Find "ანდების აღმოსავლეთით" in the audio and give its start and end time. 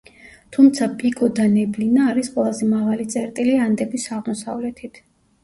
3.69-5.01